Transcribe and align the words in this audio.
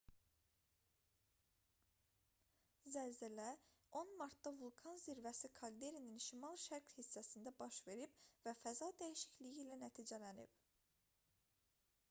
zəlzələ 2.93 3.45
10 3.99 4.13
martda 4.21 4.53
vulkan 4.61 4.97
zirvəsi 5.03 5.51
kalderinin 5.59 6.23
şimal-şərq 6.27 6.95
hissəsində 7.01 7.53
baş 7.59 7.77
verib 7.91 8.15
və 8.47 8.55
faza 8.63 8.89
dəyişikliyi 9.03 9.61
ilə 9.67 9.77
nəticələnib 9.85 10.57